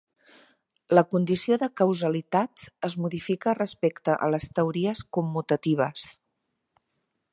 [0.97, 6.09] La condició de causalitat es modifica respecte a les teories commutatives.